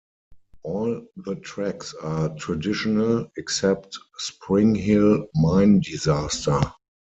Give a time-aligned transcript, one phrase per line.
[0.63, 6.59] All the tracks are traditional except "Springhill Mine Disaster".